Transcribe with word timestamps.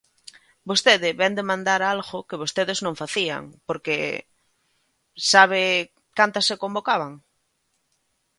Vostede 0.69 1.09
vén 1.19 1.33
demandar 1.41 1.81
algo 1.93 2.25
que 2.27 2.39
vostedes 2.43 2.79
non 2.85 2.99
facían, 3.01 3.41
porque, 3.67 3.95
¿sabe 5.31 5.61
cantas 6.17 6.45
se 6.49 6.59
convocaban? 6.63 7.13